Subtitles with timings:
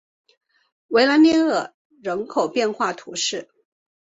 [0.87, 3.51] 维朗涅尔人口变化图示